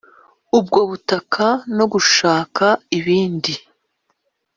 [0.57, 1.47] ubwo butaka
[1.77, 2.65] no gushaka
[2.97, 3.53] ibindi